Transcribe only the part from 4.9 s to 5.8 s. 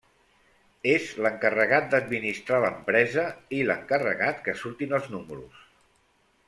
els números.